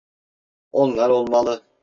Onlar 0.71 1.09
olmalı. 1.09 1.63